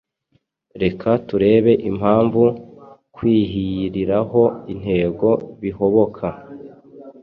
[0.81, 2.43] Reka turebe impamvu
[3.15, 4.41] kwihyiriraho
[4.73, 5.29] intego
[5.61, 6.25] bihoboka